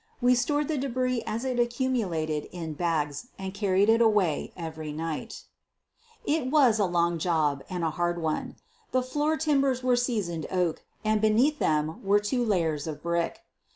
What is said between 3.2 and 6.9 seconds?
and carried it away every night. It was was a